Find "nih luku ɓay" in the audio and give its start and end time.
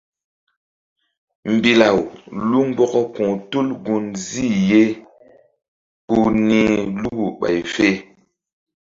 6.47-7.59